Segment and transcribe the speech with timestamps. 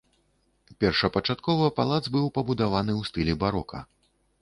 [0.83, 3.89] Першапачаткова палац быў пабудаваны ў стылі барока.